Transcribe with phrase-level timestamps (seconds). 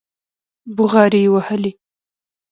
[0.75, 1.71] بوغارې يې وهلې.